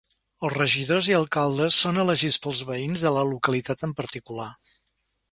[0.47, 4.49] Els regidors i alcaldes són elegits pels veïns de la localitat en particular.